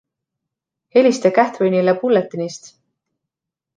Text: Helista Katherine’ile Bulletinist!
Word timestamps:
Helista 0.95 1.31
Katherine’ile 1.35 1.93
Bulletinist! 2.01 2.63